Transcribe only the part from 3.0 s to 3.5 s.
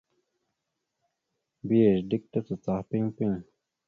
piŋ.